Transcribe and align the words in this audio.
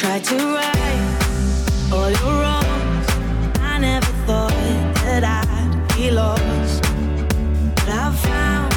tried 0.00 0.24
to 0.24 0.34
right 0.34 1.90
all 1.92 2.10
your 2.10 2.40
wrongs. 2.40 3.06
I 3.60 3.76
never 3.78 4.12
thought 4.24 4.50
that 5.04 5.22
I'd 5.24 5.94
be 5.94 6.10
lost, 6.10 6.82
but 7.76 7.88
I 7.90 8.10
found 8.28 8.72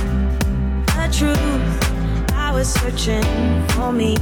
the 0.88 1.08
truth. 1.18 2.34
I 2.34 2.52
was 2.52 2.68
searching 2.74 3.24
for 3.70 3.94
me 3.94 4.18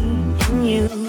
in 0.52 0.64
you. 0.64 1.01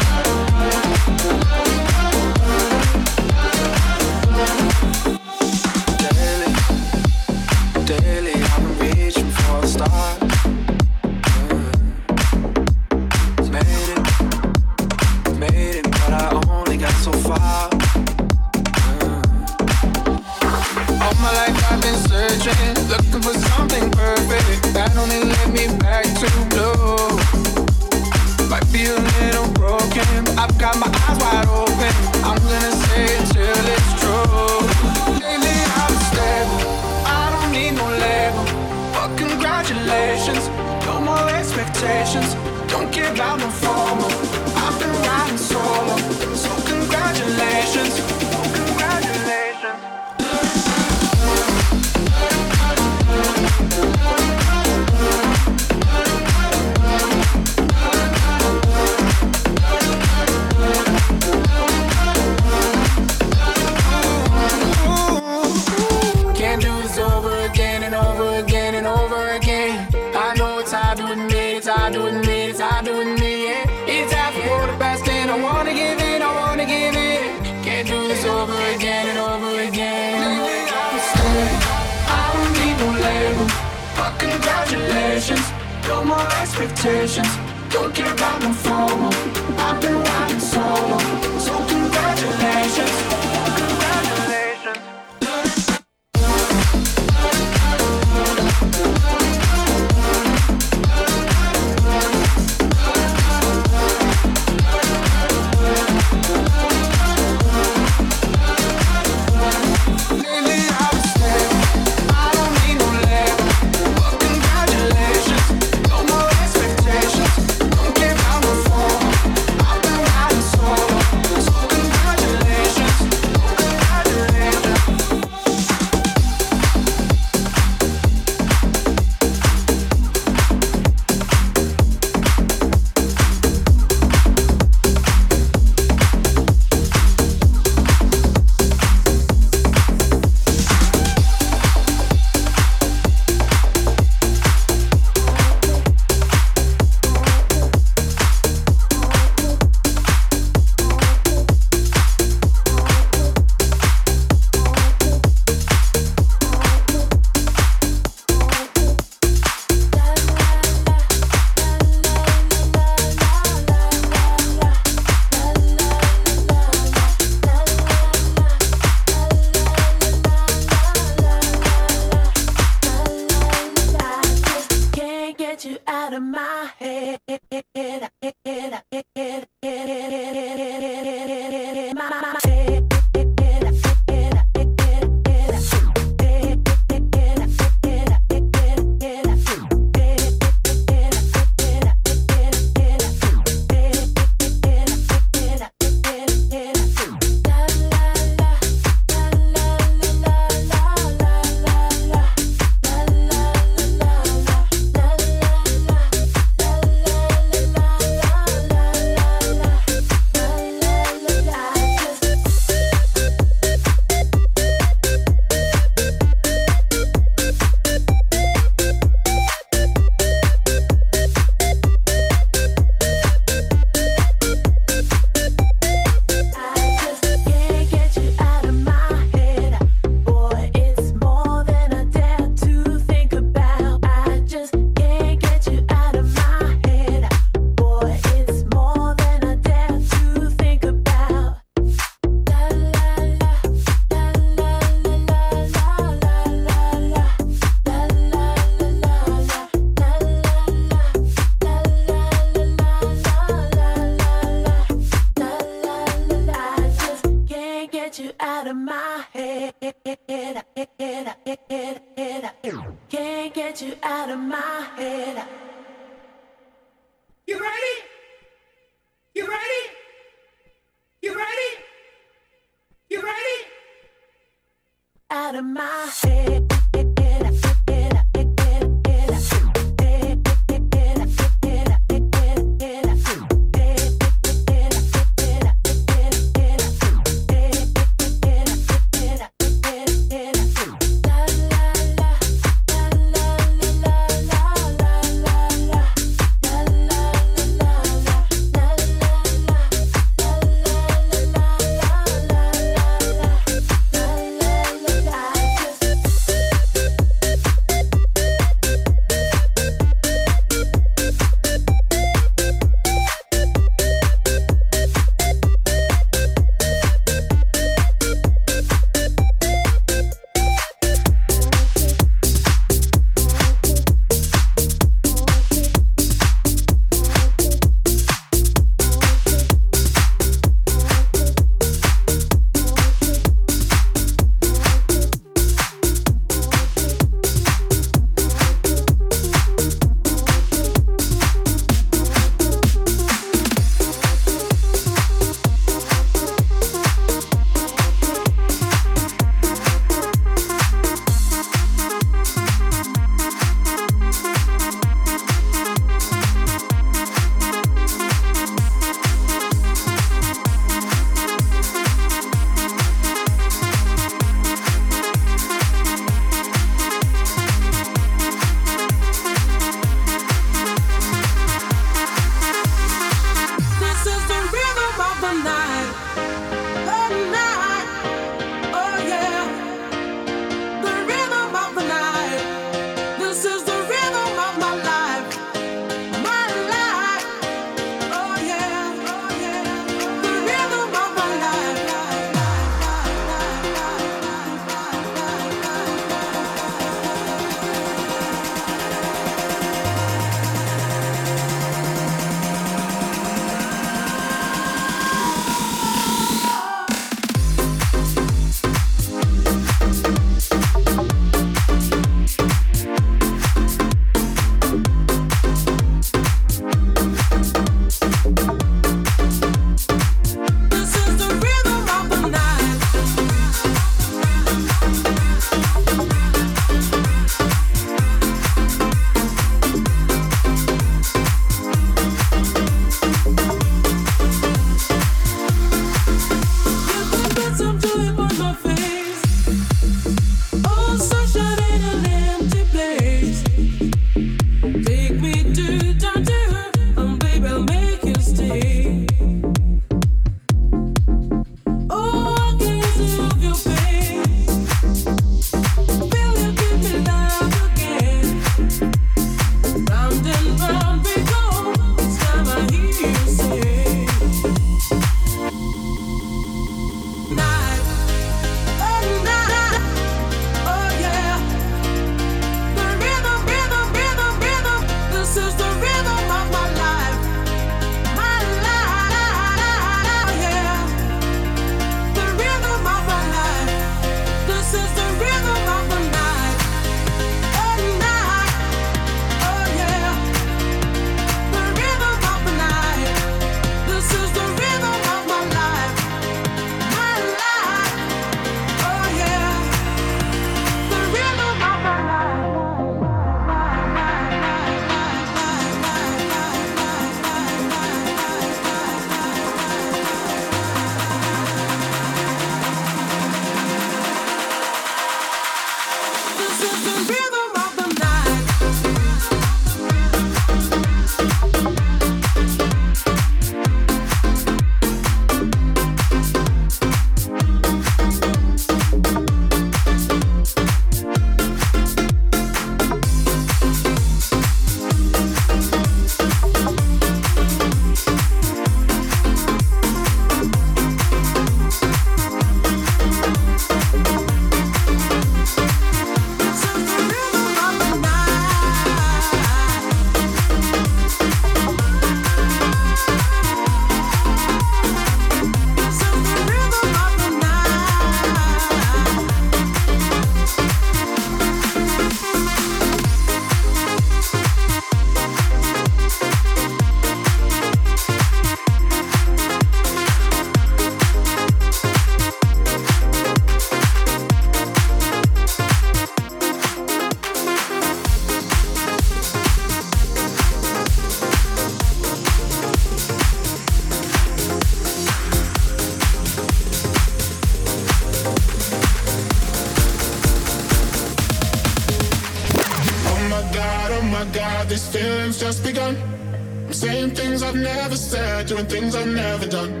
Never 597.78 598.16
said, 598.16 598.66
doing 598.66 598.86
things 598.86 599.14
I've 599.14 599.26
never 599.26 599.66
done. 599.66 600.00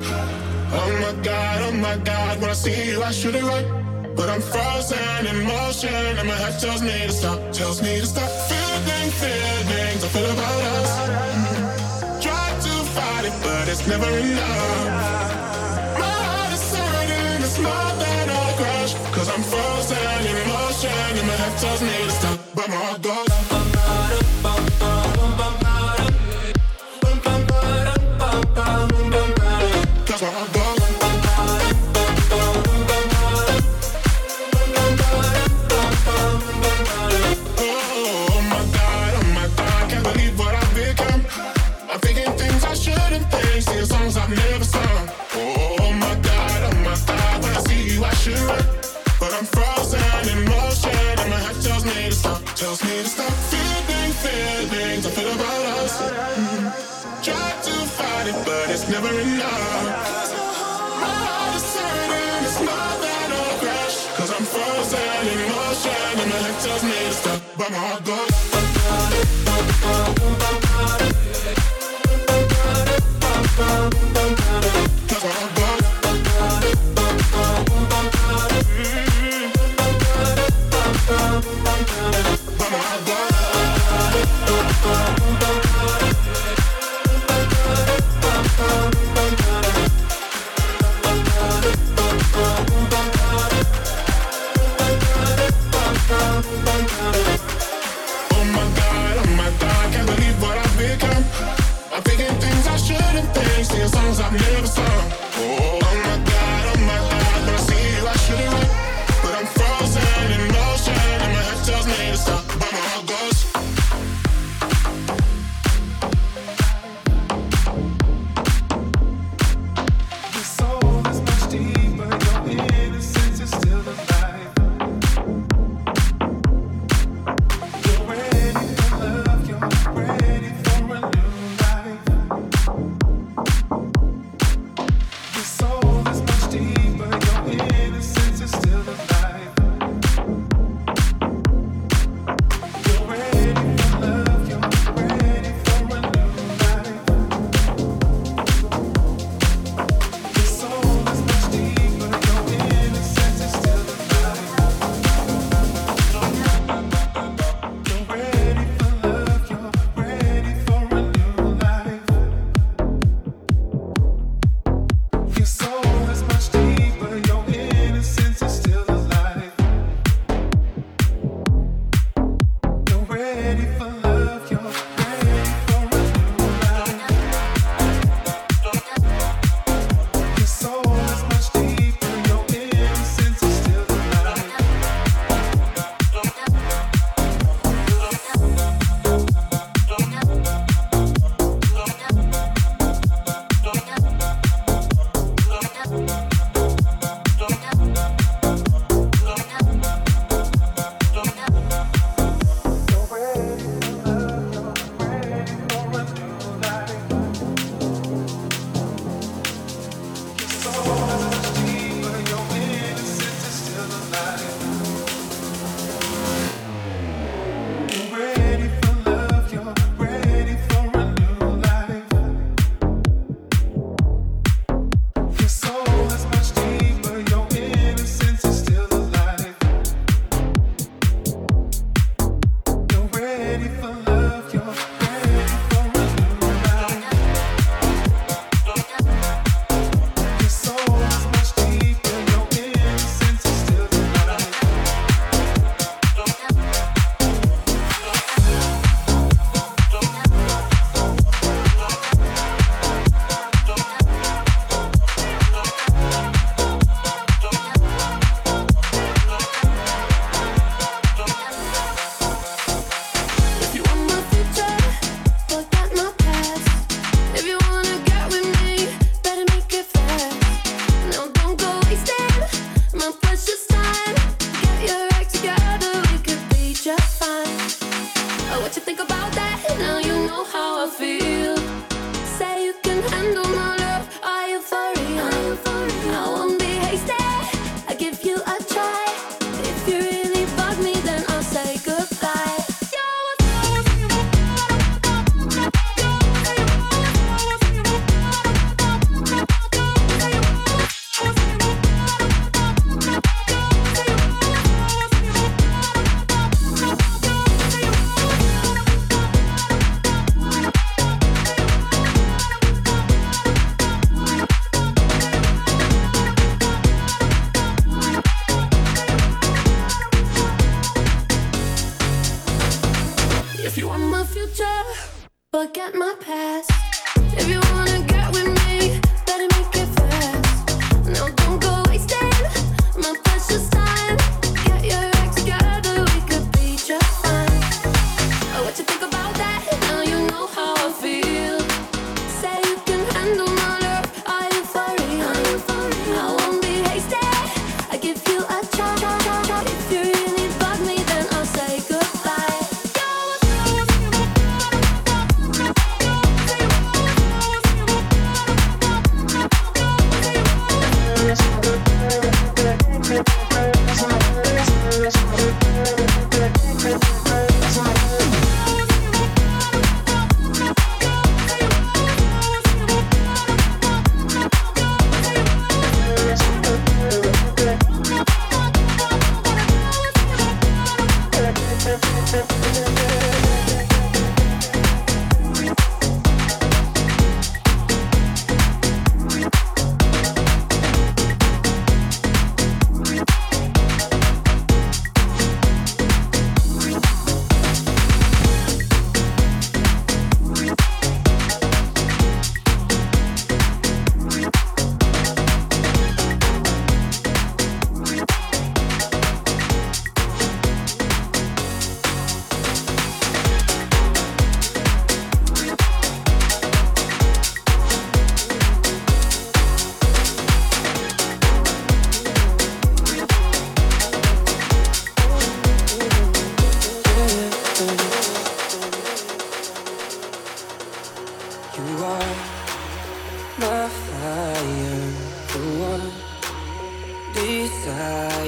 Oh 0.70 0.90
my 1.00 1.22
god, 1.22 1.62
oh 1.62 1.72
my 1.72 1.96
god, 1.98 2.40
when 2.40 2.50
I 2.50 2.52
see 2.52 2.90
you, 2.90 3.02
I 3.02 3.10
should 3.10 3.34
have 3.34 3.46
run. 3.46 4.14
But 4.16 4.28
I'm 4.28 4.40
frozen 4.40 5.26
in 5.26 5.44
motion, 5.46 5.94
and 6.18 6.26
my 6.28 6.34
head 6.34 6.58
tells 6.60 6.82
me 6.82 7.06
to 7.06 7.12
stop, 7.12 7.38
tells 7.52 7.80
me 7.82 8.00
to 8.00 8.06
stop. 8.06 8.30
Feeling 8.50 9.10
feelings 9.20 10.04
I 10.04 10.08
feel 10.08 10.30
about 10.30 10.62
us. 10.78 10.90
Try 12.24 12.46
to 12.66 12.74
fight 12.94 13.24
it, 13.26 13.36
but 13.42 13.68
it's 13.68 13.86
never 13.86 14.10
enough. 14.10 14.86
My 16.02 16.16
heart 16.28 16.52
is 16.52 16.76
hurting, 16.76 17.42
it's 17.46 17.58
more 17.58 17.92
than 18.02 18.28
a 18.28 18.42
crush. 18.58 18.94
Cause 19.14 19.28
I'm 19.34 19.42
frozen 19.42 20.20
in 20.26 20.38
motion, 20.48 20.90
and 21.18 21.26
my 21.26 21.36
head 21.42 21.54
tells 21.58 21.80
me 21.82 21.96
to 22.04 22.10
stop, 22.10 22.38
but 22.54 22.68
my 22.68 22.76
heart 22.76 23.02
goes. 23.02 23.37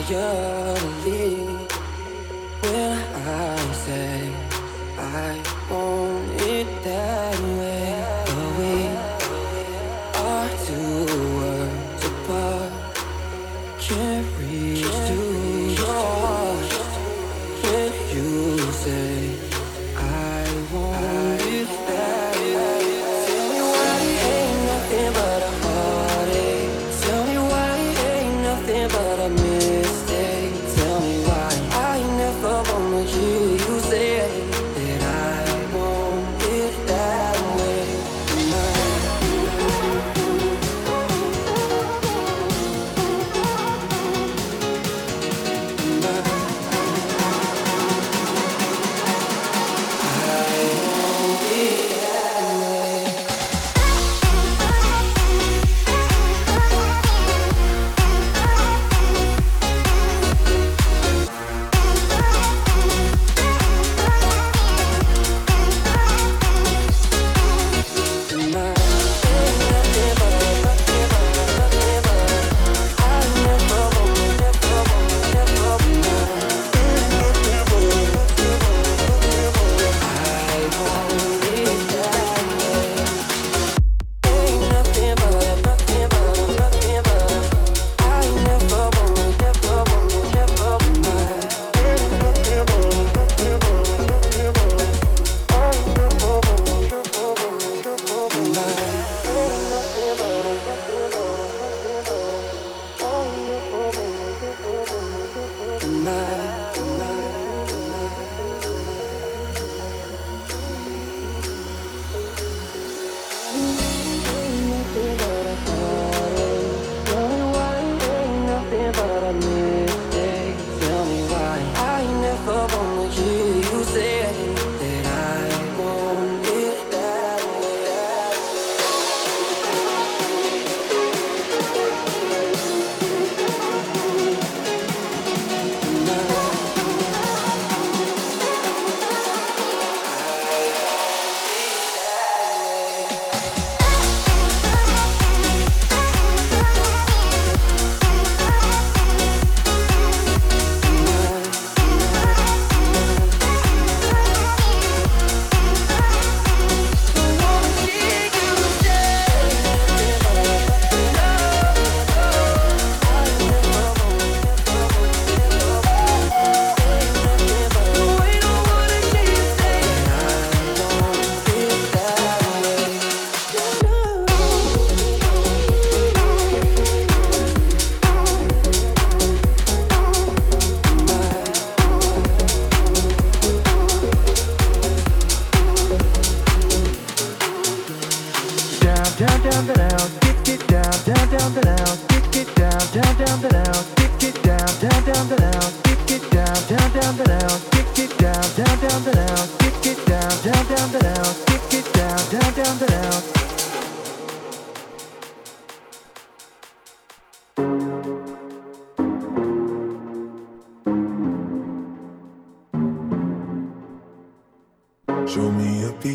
Love. 0.09 1.00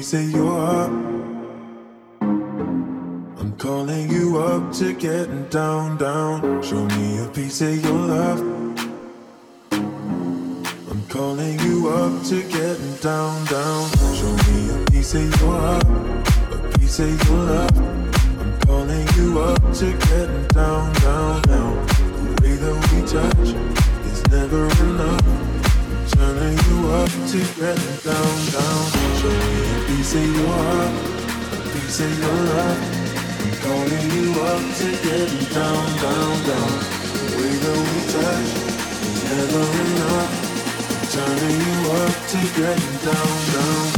say 0.06 0.24
you're 0.26 0.60
up. 0.60 0.92
I'm 2.22 3.56
calling 3.58 4.08
you 4.08 4.38
up 4.38 4.72
to 4.74 4.94
get 4.94 5.50
down, 5.50 5.98
down. 5.98 6.62
Show 6.62 6.86
me 6.86 7.24
a 7.26 7.28
piece 7.30 7.62
of 7.62 7.84
your 7.84 8.02
love. 8.14 8.40
I'm 9.72 11.02
calling 11.10 11.60
you 11.62 11.90
up 11.90 12.24
to 12.26 12.44
get 12.44 12.78
down, 13.02 13.46
down. 13.46 13.90
Show 14.14 14.32
me 14.46 14.70
a 14.76 14.86
piece 14.92 15.16
of 15.16 15.42
your 15.42 15.58
up, 15.58 15.84
a 16.54 16.78
piece 16.78 17.00
of 17.00 17.28
your 17.28 17.40
love. 17.40 17.78
I'm 18.42 18.60
calling 18.60 19.08
you 19.18 19.40
up 19.40 19.74
to 19.80 19.92
get 19.92 20.30
down, 20.50 20.94
down, 21.02 21.42
down. 21.50 21.88
The 21.88 22.42
way 22.44 22.56
that 22.62 22.78
we 22.92 23.02
touch 23.10 23.50
is 24.12 24.22
never 24.30 24.66
enough 24.86 25.56
turning 26.12 26.58
you 26.70 26.78
up 26.90 27.10
to 27.32 27.40
get 27.58 27.80
down, 28.04 28.36
down. 28.54 28.82
Show 29.20 29.30
me 29.30 29.65
Say 30.06 30.24
you 30.24 30.46
are 30.46 30.52
heart, 30.52 30.94
a 31.52 31.70
piece 31.74 32.00
of 32.00 32.20
your 32.20 32.30
love. 32.30 32.80
Calling 33.64 34.08
you 34.14 34.40
up 34.40 34.64
to 34.78 34.88
get 35.02 35.32
down, 35.52 35.86
down, 36.04 36.34
down. 36.46 36.74
The 37.18 37.34
way 37.36 37.54
that 37.64 37.78
we 37.90 38.00
touch 38.14 38.52
is 39.02 39.24
never 39.32 39.66
enough. 39.82 40.32
Turning 41.12 41.60
you 41.66 41.92
up 42.04 42.16
to 42.32 42.40
get 42.56 42.80
down, 43.04 43.34
down. 43.54 43.95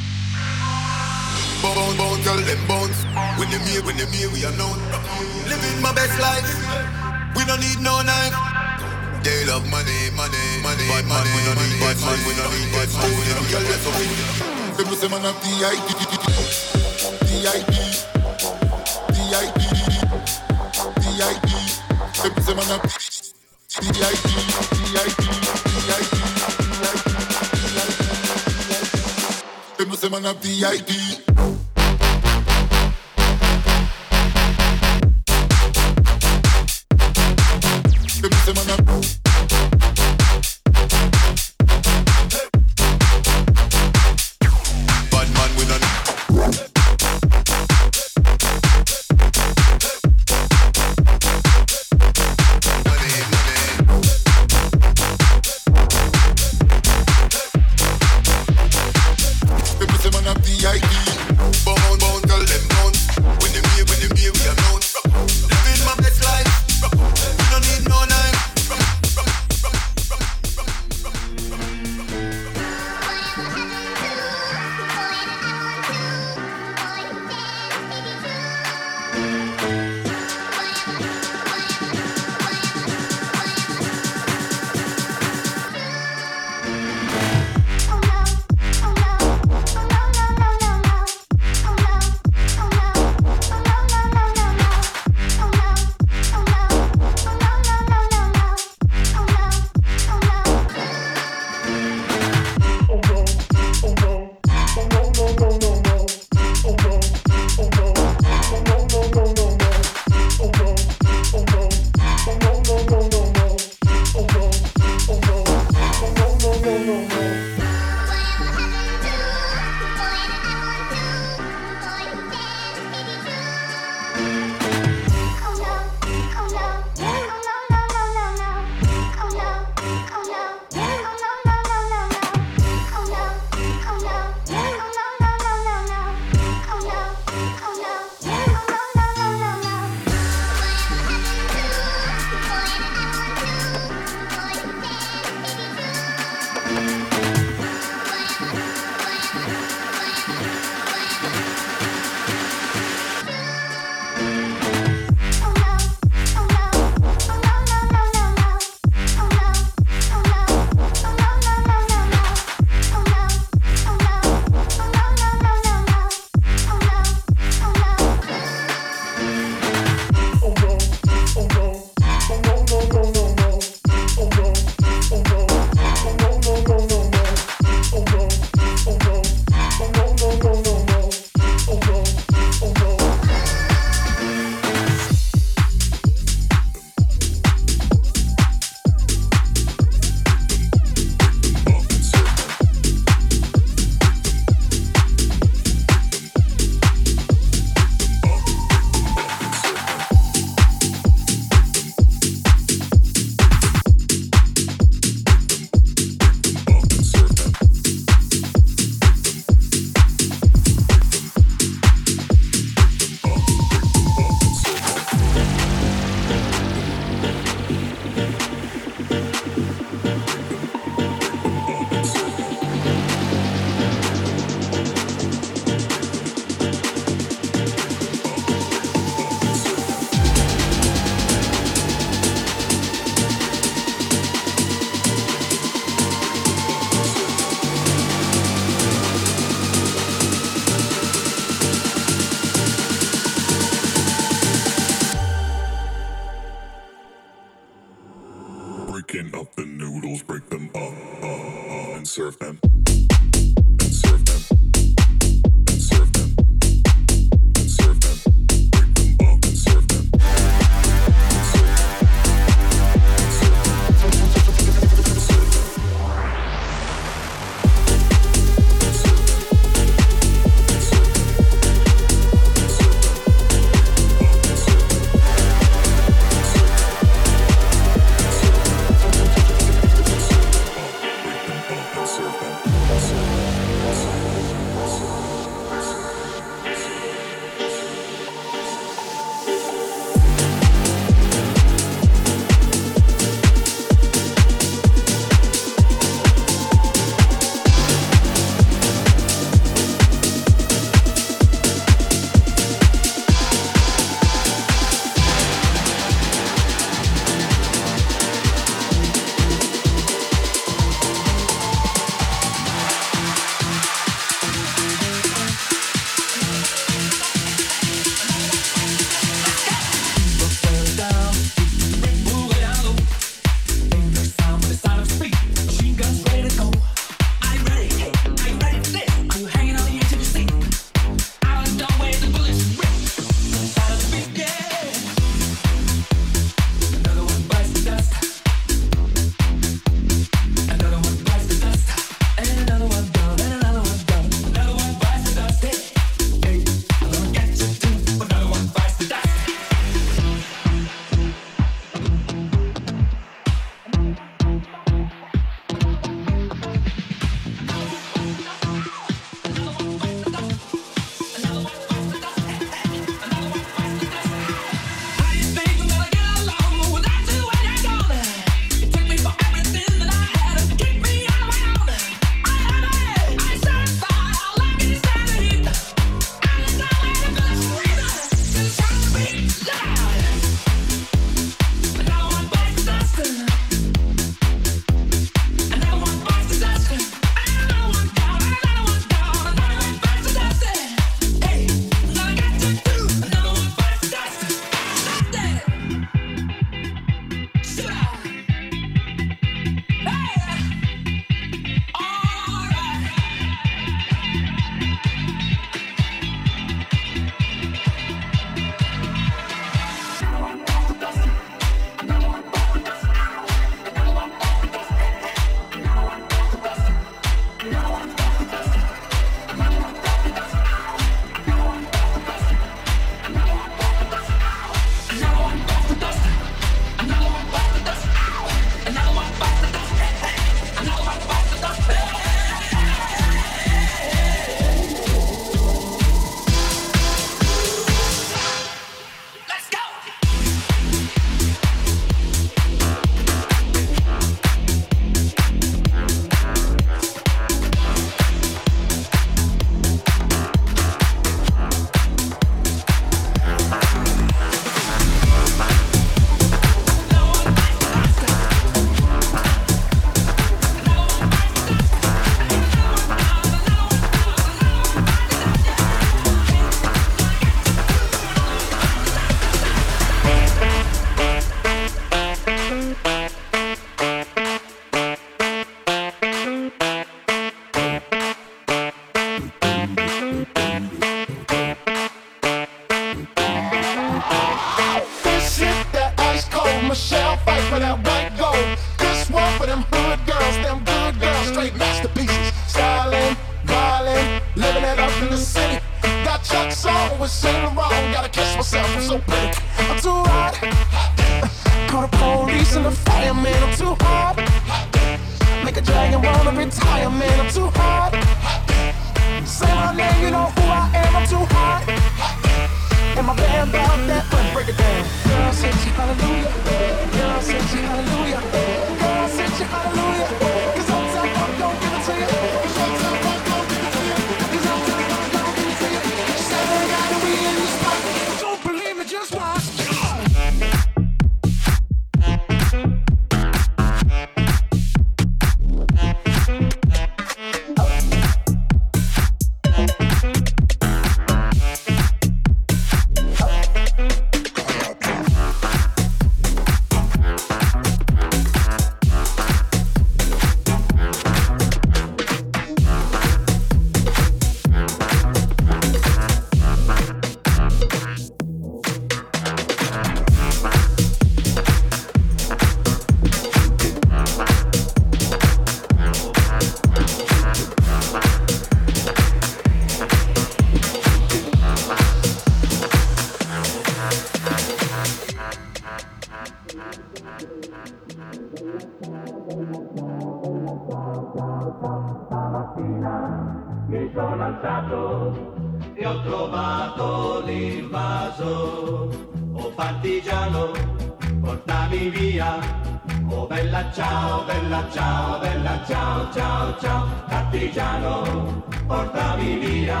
Ciao, 594.90 595.38
bella 595.40 595.82
ciao, 595.86 596.32
ciao, 596.32 596.78
ciao. 596.78 597.06
Partigiano, 597.28 598.64
portami 598.86 599.58
via, 599.58 600.00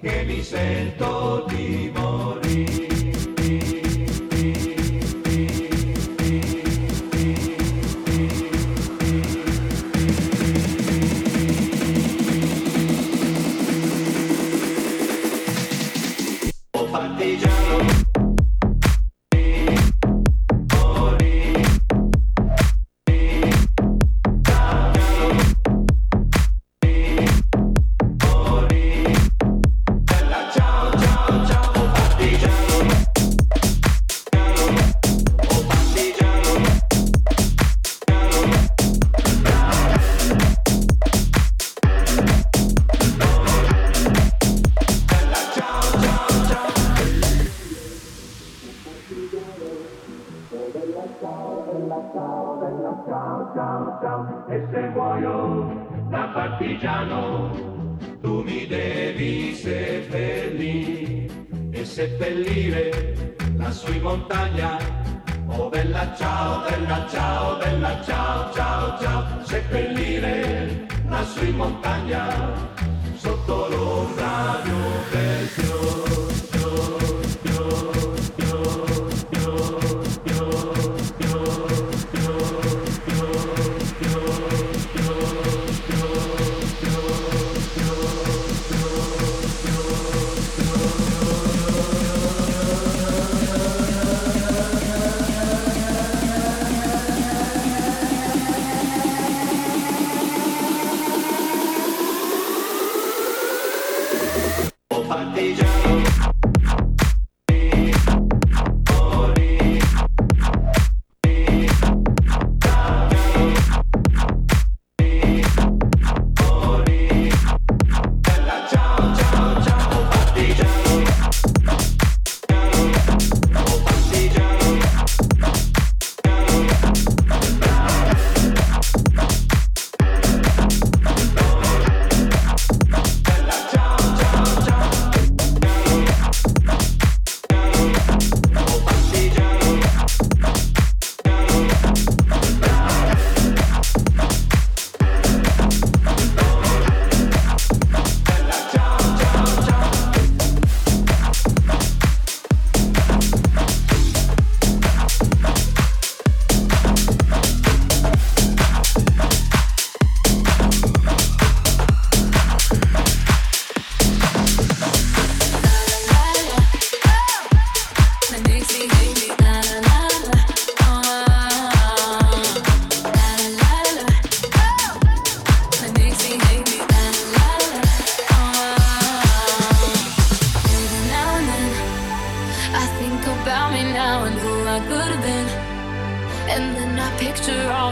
che 0.00 0.24
mi 0.26 0.42
sento 0.42 1.44
di 1.48 1.89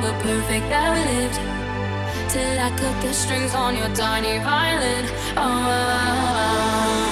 longer 0.01 0.19
perfect 0.23 0.69
that 0.69 0.95
we 0.95 1.01
lived 1.19 1.35
Till 2.31 2.59
I 2.61 2.71
cut 2.77 3.03
the 3.03 3.13
strings 3.13 3.55
on 3.55 3.77
your 3.77 3.89
tiny 3.95 4.39
violin 4.39 5.05
oh. 5.37 7.08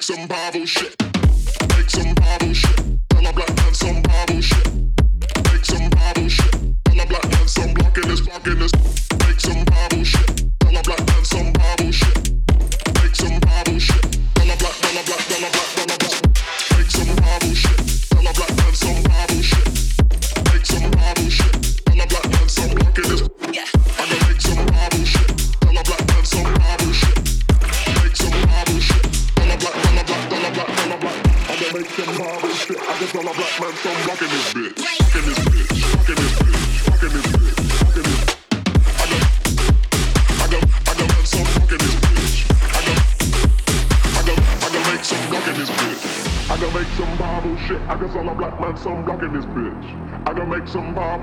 make 0.00 0.16
some 0.16 0.26
Bible 0.26 0.64
shit. 0.64 0.96
Make 1.76 1.90
some 1.90 2.14
Bible 2.14 2.54
shit. 2.54 2.76
Tell 3.10 3.26
a 3.26 3.32
black 3.34 3.54
man 3.56 3.74
some 3.74 4.00
Bible 4.00 4.40
shit. 4.40 4.74
Make 5.52 5.64
some 5.64 5.90
Bible 5.90 6.28
shit. 6.28 6.52
Tell 6.86 7.00
a 7.00 7.06
black 7.06 7.30
man 7.30 7.46
some 7.46 7.74
blocking 7.74 8.08
this, 8.08 8.20
blocking 8.22 8.58
this. 8.58 8.79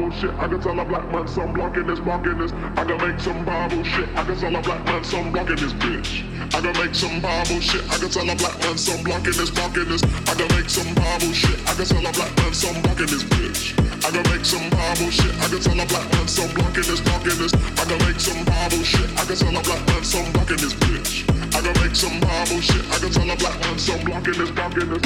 Shit. 0.08 0.34
I 0.39 0.47
can 0.47 0.62
tell 0.62 0.80
a 0.80 0.86
black 0.86 1.12
man 1.12 1.28
some 1.28 1.53
blocking 1.53 1.86
this, 1.86 1.99
blocking 1.99 2.38
this. 2.38 2.51
I 2.78 2.86
can 2.86 2.97
make 2.97 3.20
some 3.20 3.43
Bible 3.43 3.84
shit. 3.84 4.08
I 4.16 4.24
can 4.24 4.39
tell 4.39 4.55
a 4.55 4.62
black 4.62 4.86
man 4.86 5.03
some 5.03 5.32
blocking 5.32 5.58
this 5.58 5.74
bitch. 5.74 6.24
I 6.55 6.62
can 6.62 6.74
make 6.80 6.95
some 6.95 7.20
Bible 7.20 7.60
shit. 7.60 7.84
I 7.91 7.97
can 7.97 8.10
tell 8.10 8.30
a 8.30 8.36
black 8.36 8.58
man 8.64 8.78
some 8.78 9.03
blocking 9.03 9.34
this, 9.34 9.51
blocking 9.51 9.86
this. 9.86 10.03
I 10.03 10.34
can 10.34 10.47
make 10.55 10.70
some 10.70 10.93
Bible 10.95 11.34
shit. 11.34 11.60
I 11.68 11.74
can 11.76 11.86
tell 11.86 12.05
a 12.08 12.12
black 12.14 12.34
man 12.38 12.53
some 12.53 12.82
blocking 12.82 13.05
this 13.05 13.24
bitch. 13.28 13.76
I 13.78 14.10
can 14.10 14.24
make 14.32 14.45
some 14.45 14.70
Bible 14.72 15.12
shit. 15.12 15.34
I 15.38 15.47
can 15.51 15.60
tell 15.60 15.80
a 15.80 15.86
black 15.86 16.08
man 16.14 16.28
some 16.28 16.51
blocking 16.55 16.88
this, 16.88 17.01
blocking 17.01 17.38
this. 17.38 17.53
I 17.53 17.84
can 17.84 17.99
make 18.08 18.20
some 18.20 18.41
Bible 18.47 18.84
shit. 18.88 19.10
I 19.12 19.24
can 19.28 19.36
tell 19.36 19.58
a 19.58 19.62
black 19.62 19.84
man 19.91 20.03
some 20.08 20.32
blocking 20.32 20.58
this 20.58 20.74
bitch. 20.74 21.12
I 21.51 21.60
can 21.62 21.76
make 21.84 21.95
some 21.95 22.18
Bible 22.24 22.62
shit. 22.64 22.84
I 22.89 22.97
can 22.97 23.12
tell 23.12 23.30
a 23.30 23.36
black 23.36 23.58
man 23.60 23.78
some 23.78 24.01
blocking 24.08 24.39
this, 24.39 24.51
blocking 24.55 24.88
this. 24.88 25.03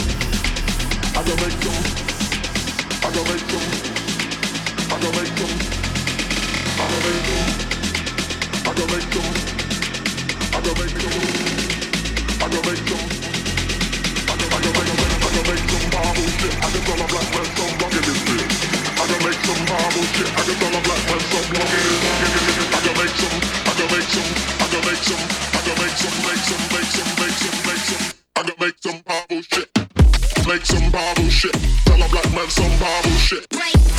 I 1.18 1.22
can 1.26 1.36
make 1.42 1.58
some. 1.58 1.84
I 3.02 3.10
can 3.10 3.24
make 3.28 3.44
some 3.50 3.91
make 30.52 30.66
some 30.66 30.92
Bible 30.92 31.30
shit. 31.30 31.54
Tell 31.86 32.02
a 32.02 32.10
black 32.10 32.34
man 32.34 32.50
some 32.50 32.80
Bible 32.80 33.18
shit. 33.18 33.48
Right. 33.54 33.91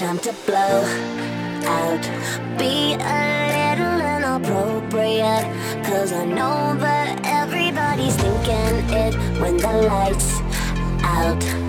time 0.00 0.18
to 0.18 0.32
blow 0.46 0.80
out. 1.66 2.02
Be 2.56 2.94
a 2.94 3.76
little 3.76 4.00
inappropriate, 4.00 5.44
cause 5.84 6.14
I 6.14 6.24
know 6.24 6.74
that 6.78 7.20
everybody's 7.24 8.16
thinking 8.16 8.88
it 8.96 9.14
when 9.42 9.58
the 9.58 9.72
lights 9.88 10.40
out. 11.02 11.59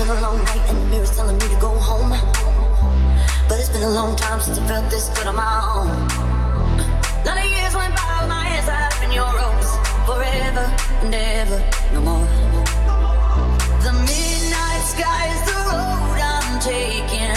been 0.00 0.16
a 0.16 0.20
long 0.22 0.38
night 0.44 0.64
and 0.70 0.78
the 0.78 0.86
mirror's 0.86 1.14
telling 1.14 1.36
me 1.36 1.46
to 1.54 1.60
go 1.60 1.68
home. 1.68 2.10
But 3.48 3.60
it's 3.60 3.68
been 3.68 3.82
a 3.82 3.90
long 3.90 4.16
time 4.16 4.40
since 4.40 4.58
I 4.58 4.66
felt 4.66 4.90
this 4.90 5.10
good 5.10 5.26
on 5.26 5.36
my 5.36 5.56
own. 5.76 5.88
None 7.26 7.36
of 7.36 7.44
years 7.44 7.74
went 7.74 7.94
by 7.94 8.08
with 8.20 8.30
my 8.30 8.44
hands 8.50 8.68
up 8.68 9.04
in 9.04 9.12
your 9.12 9.32
arms. 9.46 9.68
Forever 10.08 10.66
and 11.02 11.14
ever, 11.14 11.60
no 11.92 12.00
more. 12.00 12.26
The 13.84 13.92
midnight 14.08 14.84
sky 14.94 15.22
is 15.34 15.42
the 15.50 15.58
road 15.68 16.18
I'm 16.32 16.60
taking. 16.60 17.29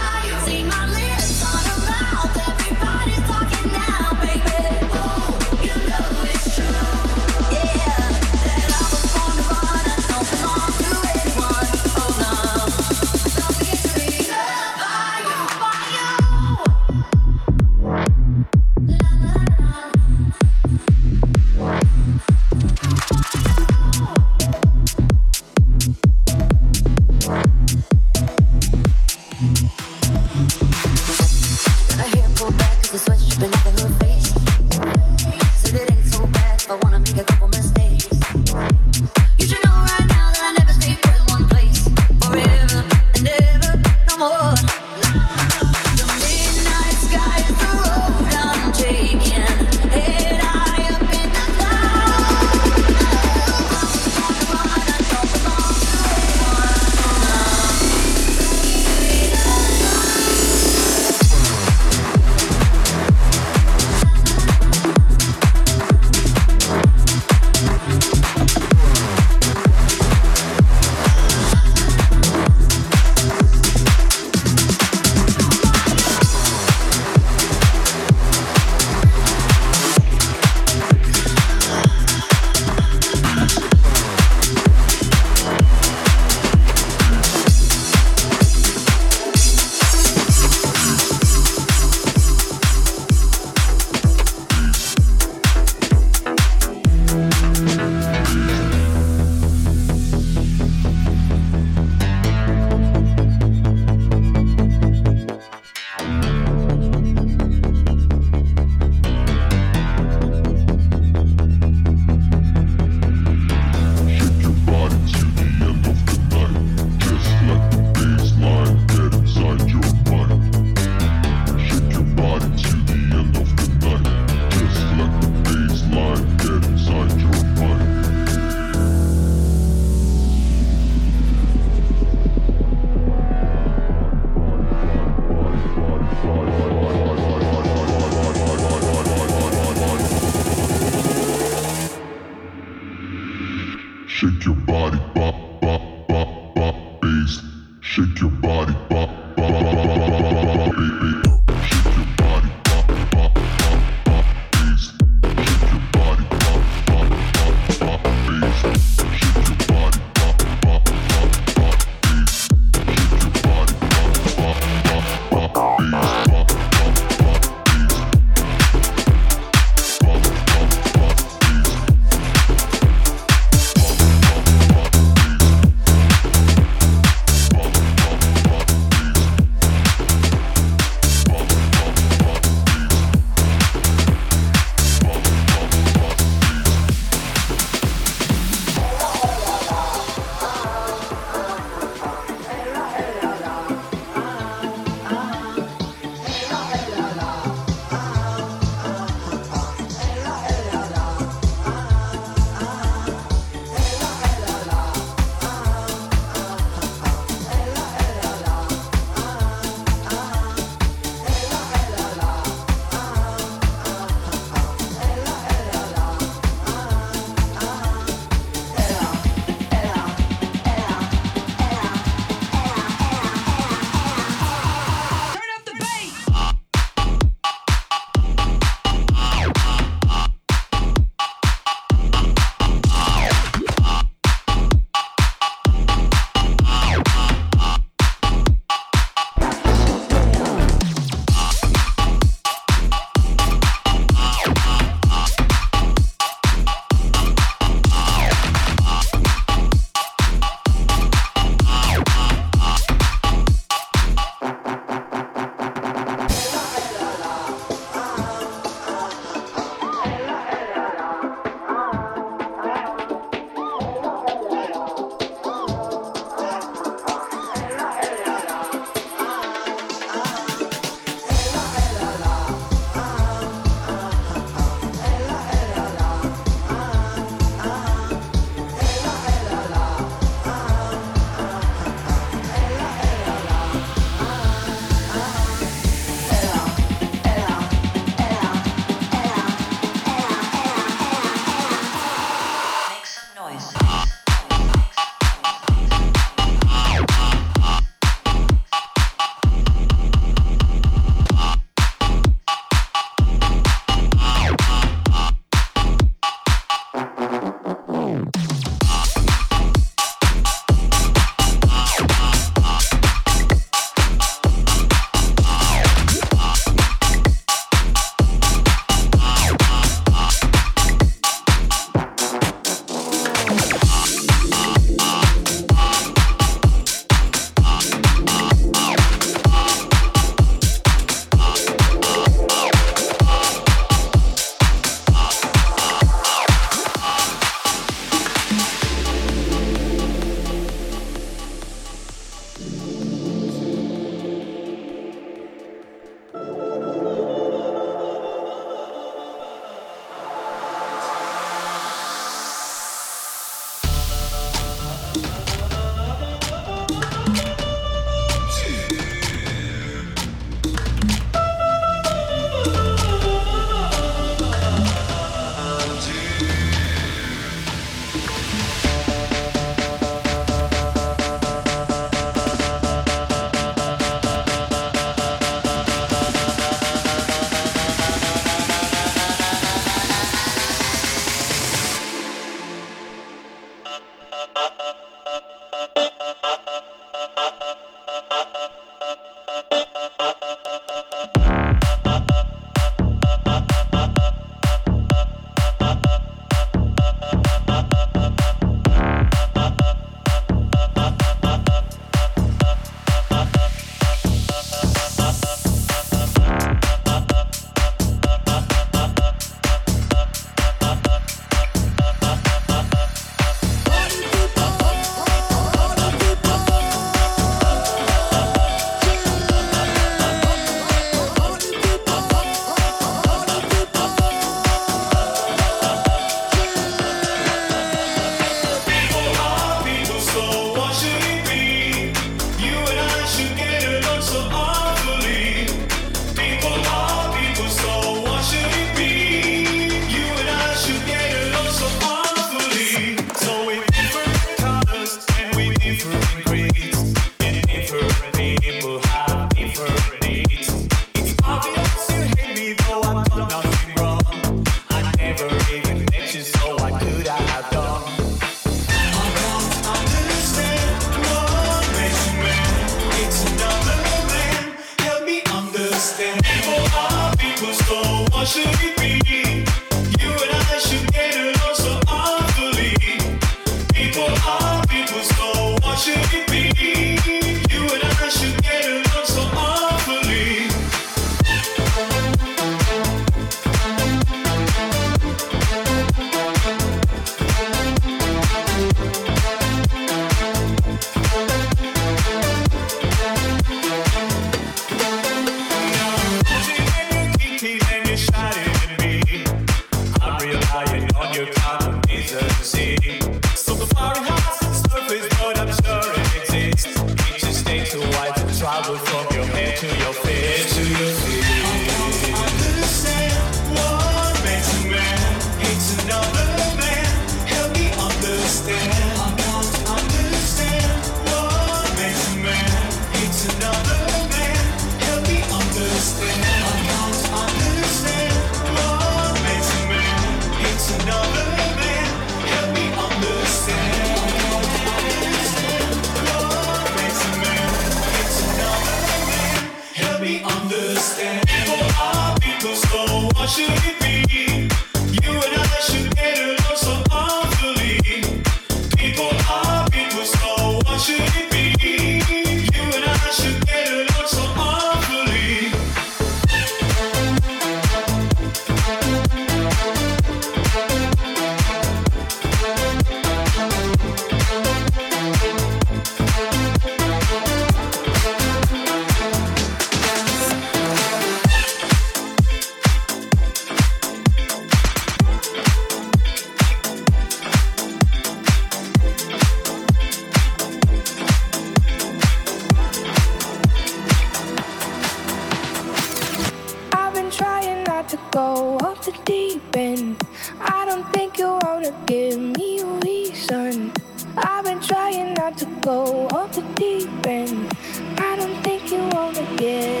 Deep 596.81 597.27
end. 597.27 597.71
I 598.17 598.35
don't 598.37 598.57
think 598.63 598.91
you 598.91 599.01
wanna 599.13 599.45
give 599.57 600.00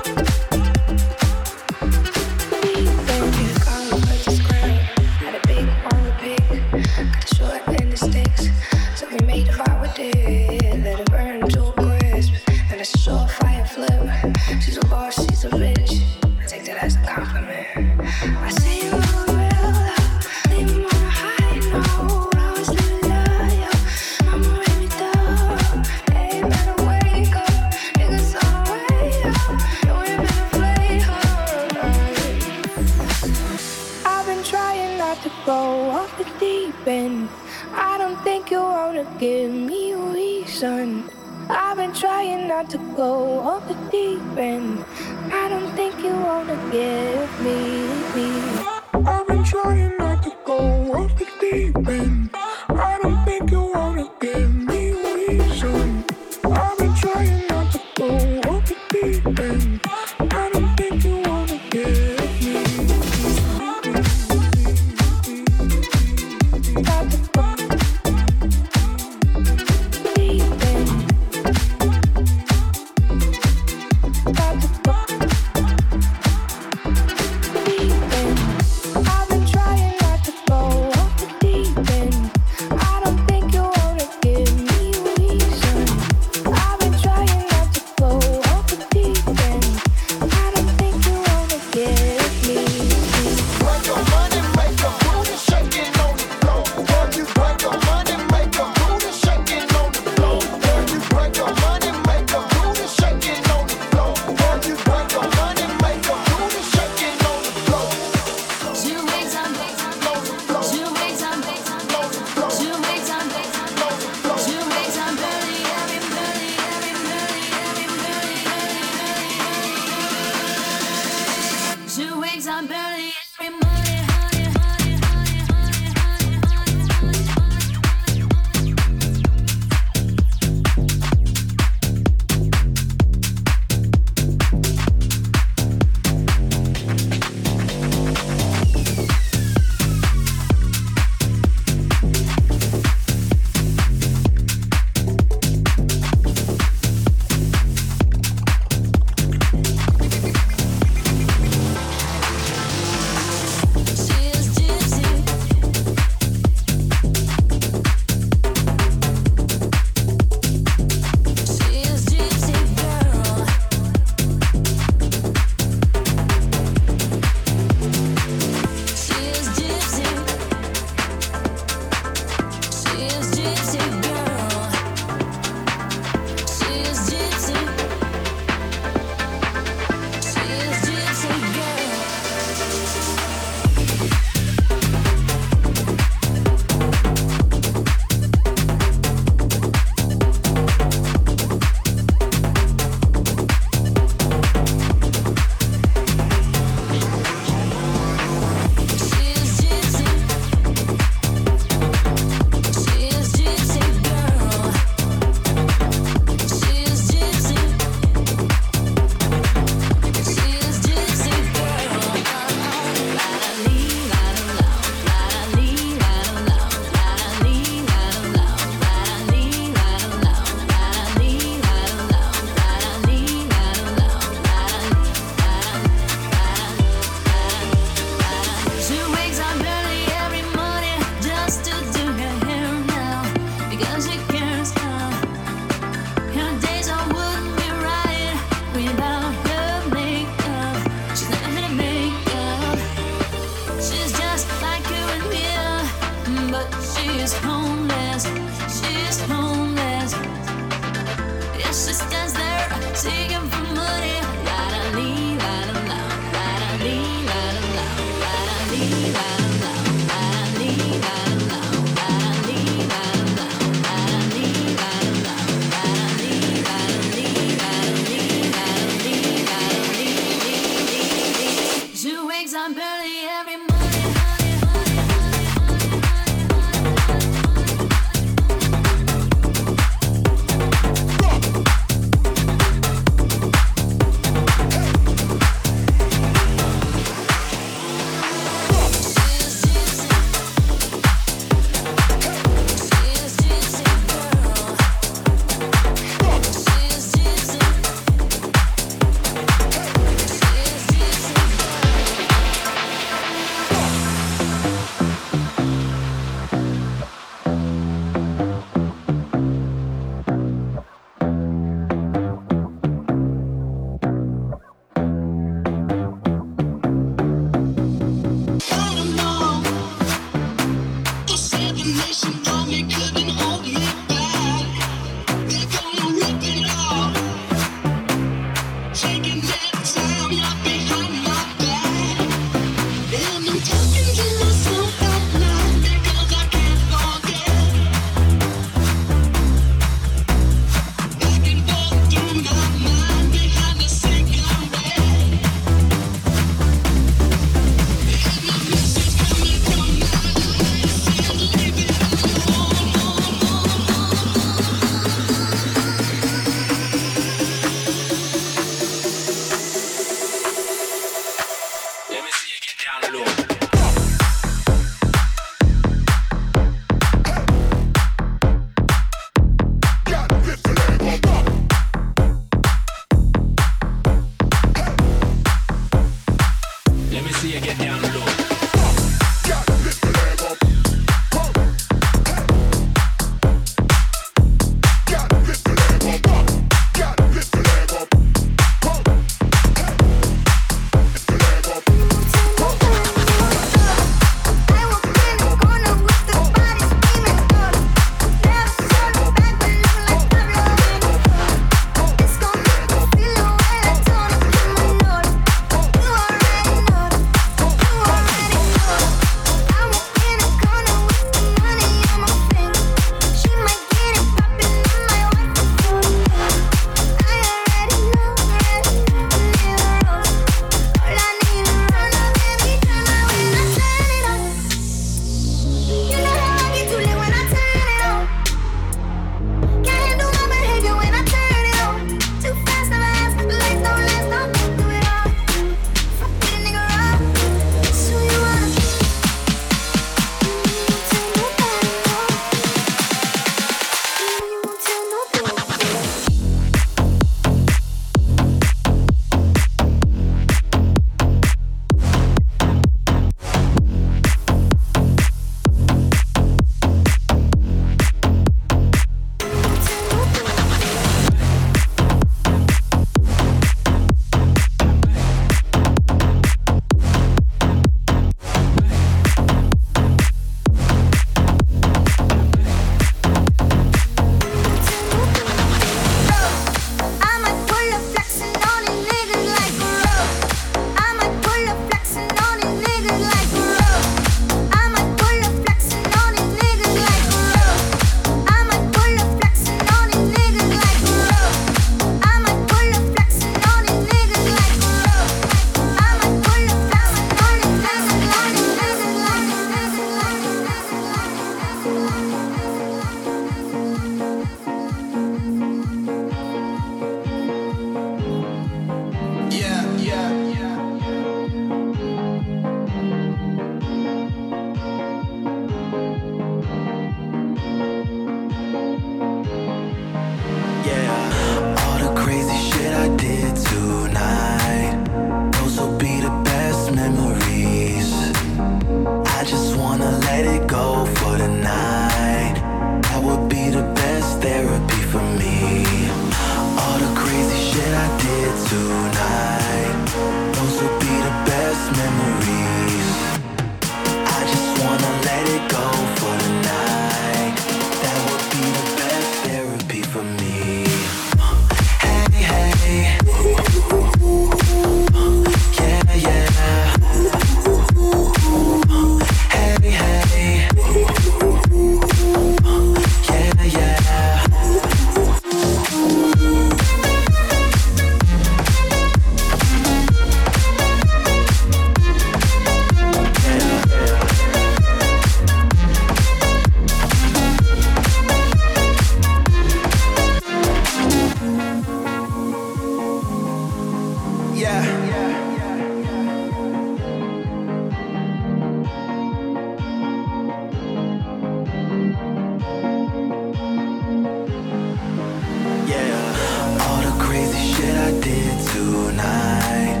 shit 597.60 597.96
I 598.08 598.10
did 598.20 598.54
tonight. 598.72 600.00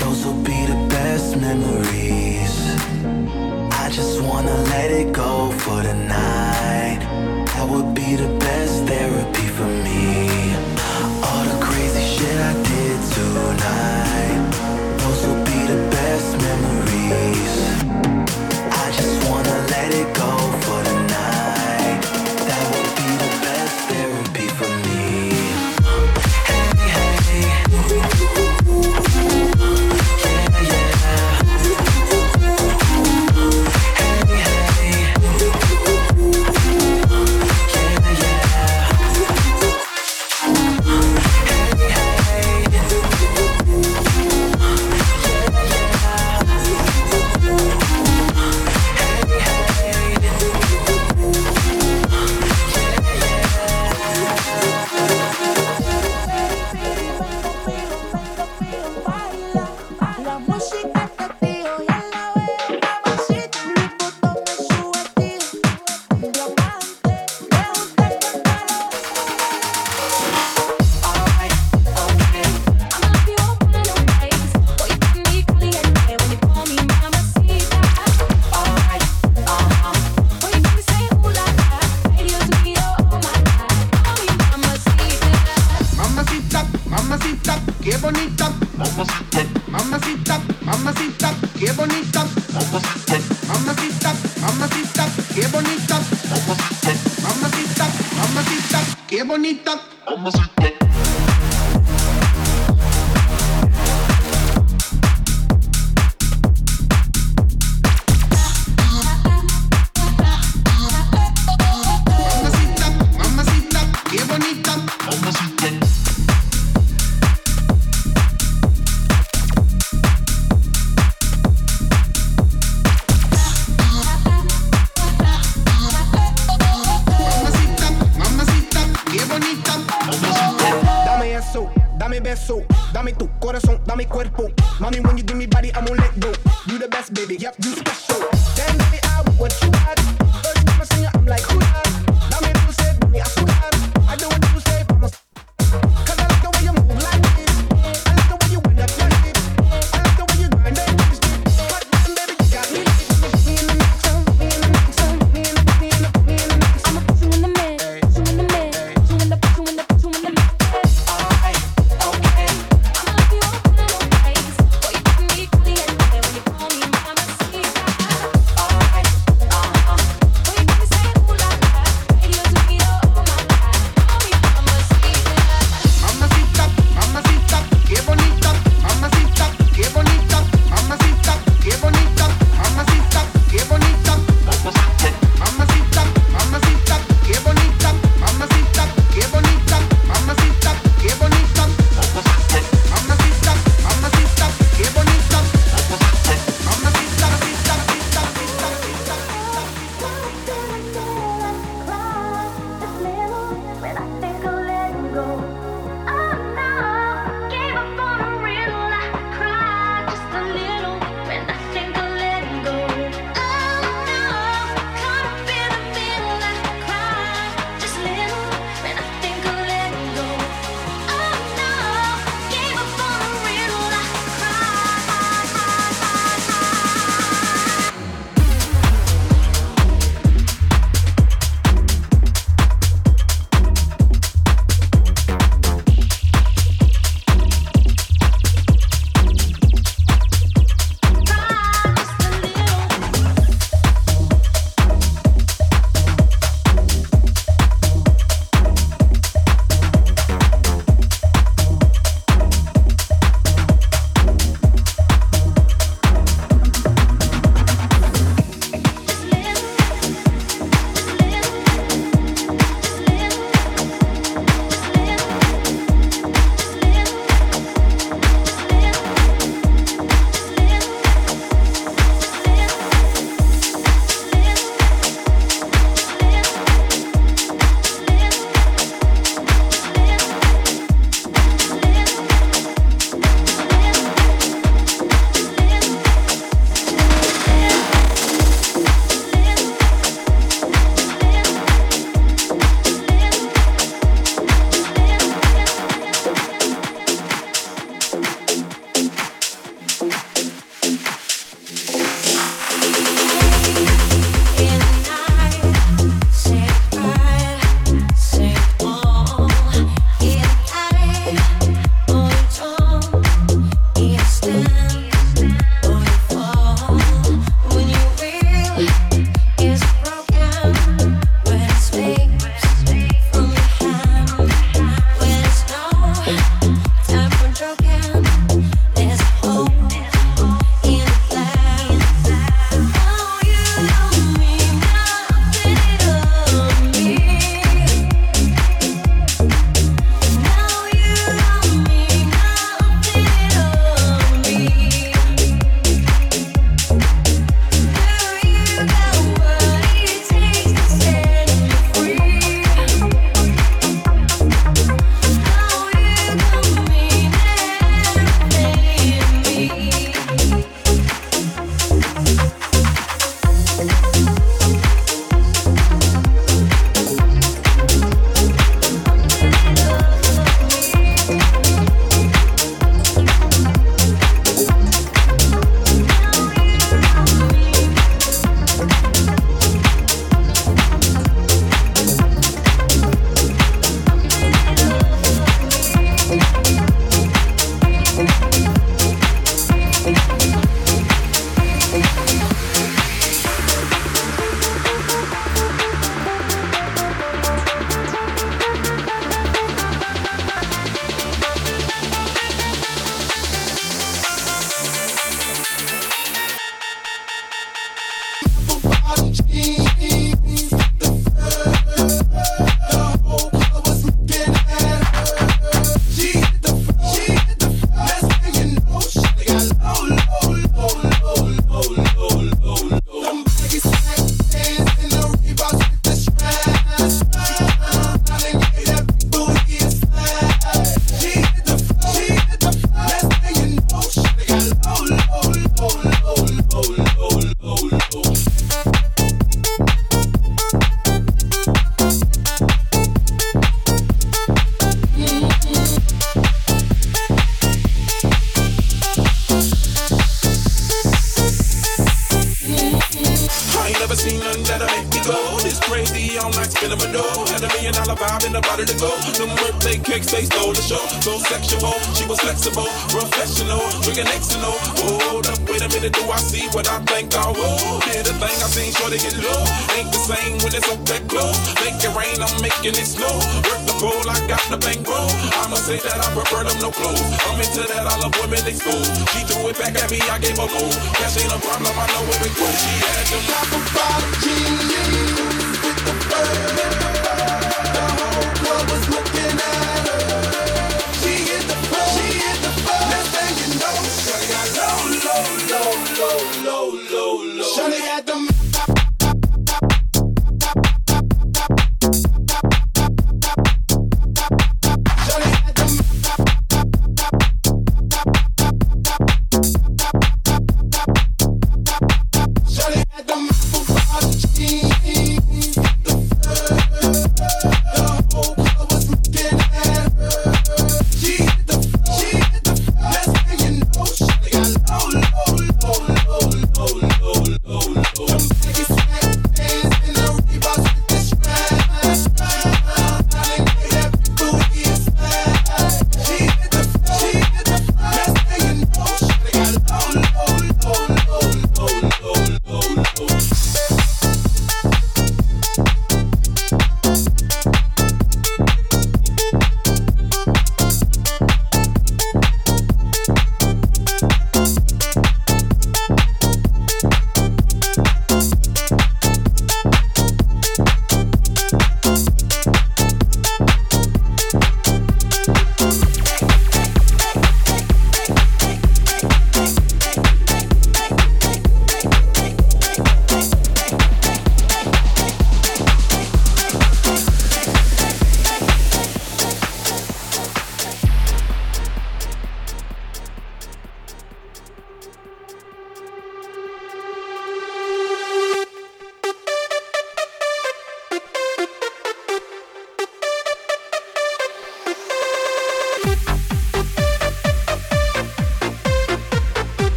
Those 0.00 0.24
will 0.24 0.42
be 0.42 0.66
the 0.66 0.78
best 0.88 1.36
memories. 1.36 2.54
I 3.84 3.88
just 3.90 4.22
wanna 4.22 4.56
let 4.74 4.90
it 4.90 5.12
go 5.12 5.50
for 5.62 5.82
the 5.82 5.94
night. 5.94 7.00
That 7.54 7.68
would 7.68 7.94
be 7.94 8.16
the 8.16 8.30
best 8.38 8.84
therapy. 8.84 9.41